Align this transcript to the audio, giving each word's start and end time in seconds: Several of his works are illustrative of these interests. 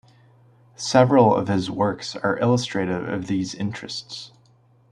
Several 0.77 1.35
of 1.35 1.47
his 1.47 1.69
works 1.69 2.15
are 2.15 2.39
illustrative 2.39 3.07
of 3.07 3.27
these 3.27 3.53
interests. 3.53 4.31